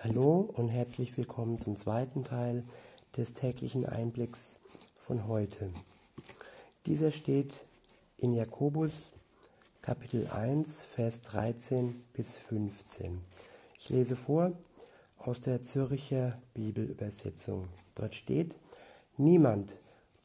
Hallo 0.00 0.48
und 0.54 0.68
herzlich 0.68 1.16
willkommen 1.16 1.58
zum 1.58 1.74
zweiten 1.74 2.22
Teil 2.22 2.62
des 3.16 3.34
täglichen 3.34 3.84
Einblicks 3.84 4.60
von 4.96 5.26
heute. 5.26 5.72
Dieser 6.86 7.10
steht 7.10 7.52
in 8.16 8.32
Jakobus 8.32 9.10
Kapitel 9.82 10.28
1, 10.28 10.84
Vers 10.84 11.22
13 11.22 12.00
bis 12.12 12.38
15. 12.38 13.20
Ich 13.76 13.88
lese 13.88 14.14
vor 14.14 14.52
aus 15.16 15.40
der 15.40 15.62
Zürcher 15.62 16.38
Bibelübersetzung. 16.54 17.66
Dort 17.96 18.14
steht, 18.14 18.56
niemand, 19.16 19.74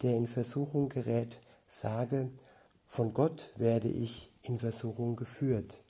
der 0.04 0.16
in 0.16 0.28
Versuchung 0.28 0.90
gerät, 0.90 1.40
sage, 1.68 2.30
von 2.86 3.16
Gott 3.16 3.50
werde 3.56 3.88
ich 3.88 4.30
in 4.44 4.60
Versuchung 4.60 5.16
geführt. 5.16 5.82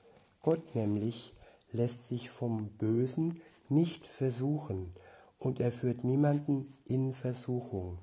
Gott 0.42 0.74
nämlich 0.74 1.34
lässt 1.74 2.08
sich 2.08 2.30
vom 2.30 2.70
Bösen 2.78 3.42
nicht 3.74 4.08
versuchen 4.08 4.94
und 5.38 5.60
er 5.60 5.72
führt 5.72 6.04
niemanden 6.04 6.70
in 6.86 7.14
Versuchung. 7.14 8.00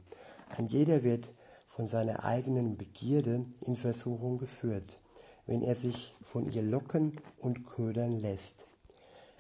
Ein 0.48 0.66
jeder 0.68 1.02
wird 1.02 1.32
von 1.66 1.88
seiner 1.88 2.24
eigenen 2.24 2.76
Begierde 2.76 3.46
in 3.60 3.76
Versuchung 3.76 4.38
geführt, 4.38 4.98
wenn 5.46 5.62
er 5.62 5.76
sich 5.76 6.14
von 6.22 6.50
ihr 6.50 6.62
locken 6.62 7.20
und 7.38 7.64
ködern 7.64 8.12
lässt. 8.12 8.66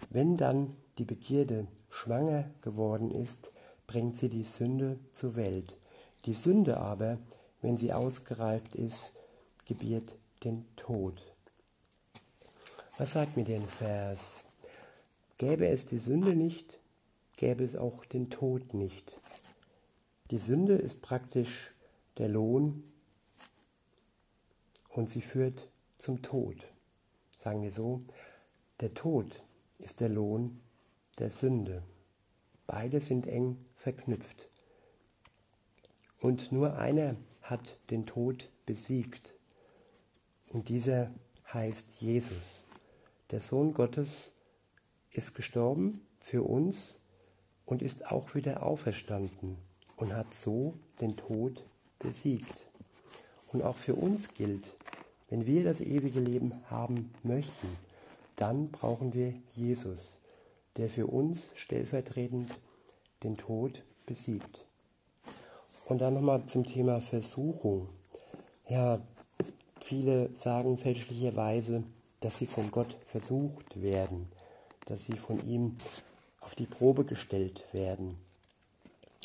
Wenn 0.08 0.36
dann 0.36 0.76
die 0.98 1.04
Begierde 1.04 1.66
schwanger 1.88 2.50
geworden 2.62 3.10
ist, 3.10 3.52
bringt 3.86 4.16
sie 4.16 4.28
die 4.28 4.44
Sünde 4.44 4.98
zur 5.12 5.36
Welt. 5.36 5.76
Die 6.24 6.34
Sünde 6.34 6.78
aber, 6.78 7.18
wenn 7.60 7.76
sie 7.76 7.92
ausgereift 7.92 8.74
ist, 8.74 9.12
gebiert 9.64 10.16
den 10.44 10.64
Tod. 10.76 11.20
Was 12.98 13.12
sagt 13.12 13.36
mir 13.36 13.44
den 13.44 13.66
Vers? 13.66 14.44
Gäbe 15.40 15.68
es 15.68 15.86
die 15.86 15.96
Sünde 15.96 16.36
nicht, 16.36 16.78
gäbe 17.38 17.64
es 17.64 17.74
auch 17.74 18.04
den 18.04 18.28
Tod 18.28 18.74
nicht. 18.74 19.18
Die 20.30 20.36
Sünde 20.36 20.74
ist 20.74 21.00
praktisch 21.00 21.70
der 22.18 22.28
Lohn 22.28 22.84
und 24.90 25.08
sie 25.08 25.22
führt 25.22 25.70
zum 25.96 26.20
Tod. 26.20 26.56
Sagen 27.38 27.62
wir 27.62 27.72
so, 27.72 28.02
der 28.80 28.92
Tod 28.92 29.42
ist 29.78 30.00
der 30.00 30.10
Lohn 30.10 30.60
der 31.18 31.30
Sünde. 31.30 31.84
Beide 32.66 33.00
sind 33.00 33.26
eng 33.26 33.64
verknüpft. 33.76 34.46
Und 36.18 36.52
nur 36.52 36.76
einer 36.76 37.16
hat 37.40 37.78
den 37.88 38.04
Tod 38.04 38.50
besiegt. 38.66 39.32
Und 40.50 40.68
dieser 40.68 41.10
heißt 41.50 42.02
Jesus. 42.02 42.66
Der 43.30 43.40
Sohn 43.40 43.72
Gottes 43.72 44.34
ist 45.12 45.34
gestorben 45.34 46.06
für 46.20 46.42
uns 46.42 46.96
und 47.64 47.82
ist 47.82 48.06
auch 48.06 48.34
wieder 48.34 48.62
auferstanden 48.62 49.56
und 49.96 50.14
hat 50.14 50.34
so 50.34 50.74
den 51.00 51.16
Tod 51.16 51.64
besiegt. 51.98 52.68
Und 53.48 53.62
auch 53.62 53.76
für 53.76 53.94
uns 53.94 54.34
gilt, 54.34 54.76
wenn 55.28 55.46
wir 55.46 55.64
das 55.64 55.80
ewige 55.80 56.20
Leben 56.20 56.54
haben 56.70 57.12
möchten, 57.22 57.68
dann 58.36 58.70
brauchen 58.70 59.12
wir 59.12 59.34
Jesus, 59.50 60.16
der 60.76 60.88
für 60.88 61.06
uns 61.06 61.50
stellvertretend 61.54 62.50
den 63.22 63.36
Tod 63.36 63.82
besiegt. 64.06 64.64
Und 65.84 66.00
dann 66.00 66.14
nochmal 66.14 66.46
zum 66.46 66.64
Thema 66.64 67.00
Versuchung. 67.00 67.88
Ja, 68.68 69.00
viele 69.80 70.30
sagen 70.36 70.78
fälschlicherweise, 70.78 71.82
dass 72.20 72.38
sie 72.38 72.46
von 72.46 72.70
Gott 72.70 72.96
versucht 73.04 73.82
werden 73.82 74.30
dass 74.90 75.04
sie 75.04 75.16
von 75.16 75.46
ihm 75.46 75.76
auf 76.40 76.56
die 76.56 76.66
Probe 76.66 77.04
gestellt 77.04 77.64
werden. 77.72 78.18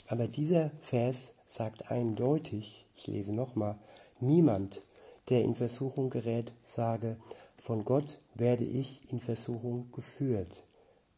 Aber 0.08 0.28
dieser 0.28 0.70
Vers 0.80 1.34
sagt 1.48 1.90
eindeutig, 1.90 2.86
ich 2.96 3.08
lese 3.08 3.34
nochmal, 3.34 3.80
niemand, 4.20 4.84
der 5.30 5.42
in 5.42 5.56
Versuchung 5.56 6.12
gerät, 6.12 6.54
sage, 6.64 7.18
von 7.58 7.84
Gott 7.84 8.20
werde 8.36 8.64
ich 8.64 9.02
in 9.12 9.20
Versuchung 9.20 9.92
geführt. 9.92 10.64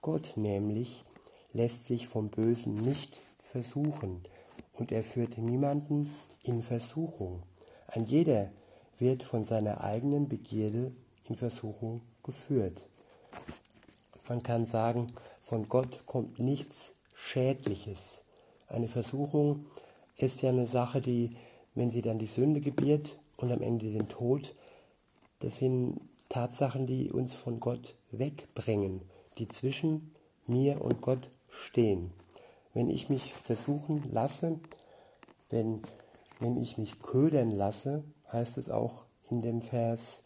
Gott 0.02 0.34
nämlich 0.38 1.04
lässt 1.52 1.86
sich 1.86 2.08
vom 2.08 2.30
Bösen 2.30 2.76
nicht 2.76 3.20
versuchen 3.40 4.24
und 4.80 4.94
er 4.94 5.04
führt 5.04 5.38
niemanden 5.38 6.14
in 6.44 6.62
Versuchung. 6.62 7.44
Ein 7.88 8.06
jeder 8.06 8.52
wird 8.98 9.24
von 9.24 9.44
seiner 9.44 9.84
eigenen 9.84 10.30
Begierde 10.30 10.94
in 11.28 11.36
Versuchung 11.36 12.02
geführt. 12.24 12.84
Man 14.30 14.44
kann 14.44 14.66
sagen, 14.66 15.14
von 15.40 15.70
Gott 15.70 16.04
kommt 16.06 16.40
nichts 16.40 16.92
Schädliches. 17.16 18.24
Eine 18.68 18.90
Versuchung 18.90 19.66
ist 20.18 20.42
ja 20.42 20.50
eine 20.50 20.68
Sache, 20.68 21.00
die, 21.00 21.36
wenn 21.76 21.92
sie 21.92 22.02
dann 22.02 22.20
die 22.20 22.28
Sünde 22.28 22.60
gebiert 22.60 23.18
und 23.38 23.52
am 23.52 23.62
Ende 23.62 23.92
den 23.92 24.10
Tod, 24.10 24.54
das 25.40 25.58
sind 25.58 26.02
Tatsachen, 26.30 26.88
die 26.88 27.12
uns 27.12 27.36
von 27.36 27.60
Gott 27.60 27.96
wegbringen, 28.12 29.02
die 29.38 29.48
zwischen 29.48 30.14
mir 30.46 30.82
und 30.82 31.02
Gott 31.02 31.32
stehen. 31.50 32.12
Wenn 32.74 32.90
ich 32.90 33.10
mich 33.10 33.34
versuchen 33.34 34.04
lasse, 34.12 34.60
wenn, 35.50 35.82
wenn 36.40 36.58
ich 36.58 36.78
mich 36.78 37.02
ködern 37.02 37.52
lasse, 37.52 38.04
heißt 38.32 38.58
es 38.58 38.70
auch 38.70 39.06
in 39.30 39.42
dem 39.42 39.62
Vers, 39.62 40.22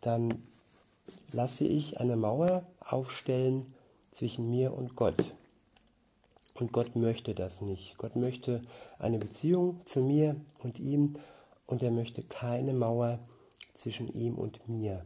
dann 0.00 0.42
lasse 1.32 1.64
ich 1.64 2.00
eine 2.00 2.16
Mauer 2.16 2.66
aufstellen 2.80 3.66
zwischen 4.10 4.50
mir 4.50 4.72
und 4.74 4.96
Gott. 4.96 5.34
Und 6.54 6.72
Gott 6.72 6.96
möchte 6.96 7.34
das 7.34 7.60
nicht. 7.60 7.98
Gott 7.98 8.16
möchte 8.16 8.62
eine 8.98 9.18
Beziehung 9.18 9.80
zu 9.84 10.00
mir 10.00 10.36
und 10.58 10.78
ihm 10.78 11.12
und 11.66 11.82
er 11.82 11.90
möchte 11.90 12.22
keine 12.22 12.72
Mauer 12.72 13.18
zwischen 13.74 14.08
ihm 14.12 14.36
und 14.36 14.66
mir. 14.68 15.04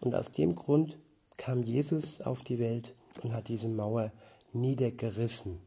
Und 0.00 0.14
aus 0.14 0.32
dem 0.32 0.56
Grund 0.56 0.98
kam 1.36 1.62
Jesus 1.62 2.20
auf 2.22 2.42
die 2.42 2.58
Welt 2.58 2.94
und 3.22 3.32
hat 3.32 3.48
diese 3.48 3.68
Mauer 3.68 4.12
niedergerissen. 4.52 5.60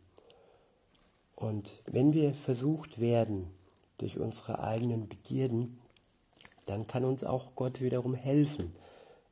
Und 1.35 1.81
wenn 1.85 2.13
wir 2.13 2.33
versucht 2.33 2.99
werden 2.99 3.47
durch 3.97 4.19
unsere 4.19 4.59
eigenen 4.59 5.07
Begierden, 5.07 5.79
dann 6.65 6.85
kann 6.87 7.05
uns 7.05 7.23
auch 7.23 7.55
Gott 7.55 7.81
wiederum 7.81 8.13
helfen. 8.13 8.73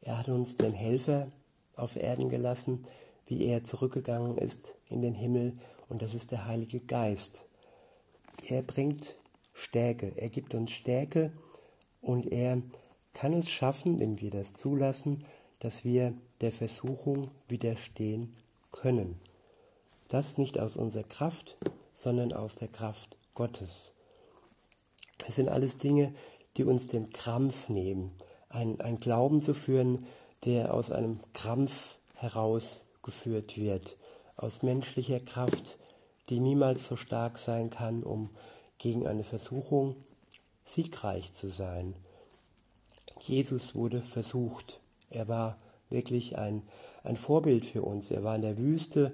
Er 0.02 0.18
hat 0.18 0.30
uns 0.30 0.58
den 0.58 0.74
Helfer 0.74 1.30
auf 1.76 1.96
Erden 1.96 2.30
gelassen, 2.30 2.86
wie 3.28 3.46
er 3.46 3.64
zurückgegangen 3.64 4.38
ist 4.38 4.76
in 4.90 5.02
den 5.02 5.14
Himmel, 5.14 5.58
und 5.90 6.02
das 6.02 6.14
ist 6.14 6.32
der 6.32 6.48
Heilige 6.48 6.80
Geist. 6.80 7.46
Er 8.48 8.64
bringt 8.64 9.16
Stärke, 9.54 10.14
er 10.16 10.30
gibt 10.30 10.56
uns 10.56 10.72
Stärke 10.72 11.32
und 12.02 12.32
er 12.32 12.62
kann 13.14 13.34
es 13.34 13.50
schaffen, 13.50 14.00
wenn 14.00 14.20
wir 14.20 14.32
das 14.32 14.54
zulassen, 14.54 15.26
dass 15.60 15.84
wir 15.84 16.14
der 16.40 16.52
Versuchung 16.52 17.30
widerstehen 17.48 18.36
können. 18.72 19.20
Das 20.08 20.38
nicht 20.38 20.60
aus 20.60 20.78
unserer 20.78 21.04
Kraft, 21.04 21.58
sondern 21.94 22.34
aus 22.34 22.56
der 22.56 22.68
Kraft 22.68 23.16
Gottes. 23.36 23.92
Es 25.28 25.36
sind 25.36 25.50
alles 25.50 25.78
Dinge, 25.78 26.14
die 26.58 26.64
uns 26.64 26.88
den 26.88 27.12
Krampf 27.12 27.70
nehmen, 27.70 28.12
ein, 28.54 28.80
ein 28.82 29.00
Glauben 29.00 29.42
zu 29.42 29.54
führen, 29.54 30.06
der 30.46 30.74
aus 30.74 30.92
einem 30.92 31.20
Krampf 31.34 31.98
herausgeführt 32.16 33.58
wird, 33.58 33.98
aus 34.38 34.64
menschlicher 34.64 35.20
Kraft, 35.20 35.78
die 36.30 36.40
niemals 36.40 36.88
so 36.88 36.96
stark 36.96 37.38
sein 37.38 37.70
kann, 37.70 38.04
um 38.04 38.30
gegen 38.78 39.08
eine 39.08 39.24
Versuchung 39.24 39.96
siegreich 40.66 41.34
zu 41.34 41.48
sein. 41.50 41.94
Jesus 43.20 43.76
wurde 43.76 44.02
versucht. 44.02 44.80
Er 45.10 45.28
war 45.28 45.58
wirklich 45.90 46.38
ein, 46.38 46.64
ein 47.04 47.18
Vorbild 47.18 47.66
für 47.66 47.84
uns. 47.84 48.10
Er 48.10 48.24
war 48.24 48.36
in 48.36 48.42
der 48.42 48.58
Wüste 48.58 49.12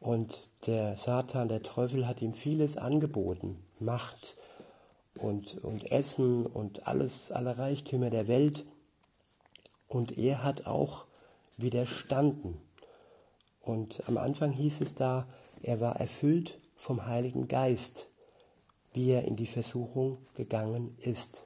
und 0.00 0.46
der 0.66 0.96
Satan, 0.96 1.48
der 1.48 1.62
Teufel 1.62 2.06
hat 2.06 2.22
ihm 2.22 2.34
vieles 2.34 2.76
angeboten. 2.76 3.56
Macht 3.80 4.36
und, 5.16 5.62
und 5.64 5.90
Essen 5.90 6.46
und 6.46 6.86
alles, 6.86 7.32
alle 7.32 7.58
Reichtümer 7.58 8.10
der 8.10 8.28
Welt. 8.28 8.64
Und 9.88 10.16
er 10.18 10.44
hat 10.44 10.66
auch 10.66 11.06
widerstanden. 11.56 12.60
Und 13.60 14.02
am 14.06 14.16
Anfang 14.16 14.52
hieß 14.52 14.80
es 14.80 14.94
da, 14.94 15.26
er 15.62 15.80
war 15.80 15.96
erfüllt 15.96 16.58
vom 16.76 17.06
Heiligen 17.06 17.48
Geist, 17.48 18.08
wie 18.92 19.10
er 19.10 19.24
in 19.24 19.36
die 19.36 19.46
Versuchung 19.46 20.18
gegangen 20.34 20.96
ist. 21.00 21.44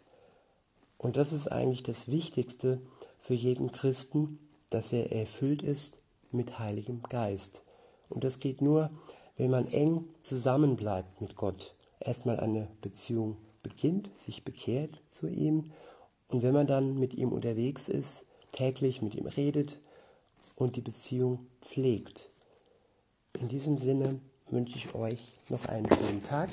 Und 0.99 1.17
das 1.17 1.33
ist 1.33 1.51
eigentlich 1.51 1.83
das 1.83 2.09
Wichtigste 2.09 2.81
für 3.19 3.35
jeden 3.35 3.71
Christen, 3.71 4.39
dass 4.71 4.93
er 4.93 5.13
erfüllt 5.13 5.63
ist 5.63 5.99
mit 6.31 6.59
Heiligem 6.59 7.03
Geist. 7.03 7.63
Und 8.09 8.25
das 8.25 8.39
geht 8.39 8.61
nur, 8.61 8.91
wenn 9.37 9.51
man 9.51 9.67
eng 9.67 10.05
zusammenbleibt 10.23 11.21
mit 11.21 11.37
Gott. 11.37 11.75
Erstmal 11.99 12.39
eine 12.39 12.69
Beziehung 12.81 13.37
beginnt, 13.63 14.11
sich 14.19 14.45
bekehrt 14.45 15.03
zu 15.13 15.29
ihm. 15.29 15.65
Und 16.29 16.43
wenn 16.43 16.55
man 16.55 16.67
dann 16.67 16.99
mit 16.99 17.15
ihm 17.15 17.33
unterwegs 17.33 17.89
ist, 17.89 18.25
täglich 18.53 19.03
mit 19.03 19.15
ihm 19.15 19.27
redet 19.27 19.81
und 20.55 20.77
die 20.77 20.81
Beziehung 20.81 21.47
pflegt. 21.61 22.31
In 23.41 23.49
diesem 23.49 23.79
Sinne 23.79 24.21
wünsche 24.51 24.77
ich 24.77 24.95
euch 24.95 25.33
noch 25.49 25.65
einen 25.67 25.89
schönen 25.89 26.23
Tag. 26.23 26.51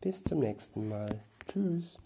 Bis 0.00 0.22
zum 0.22 0.38
nächsten 0.38 0.88
Mal. 0.88 1.20
Tschüss. 1.46 1.98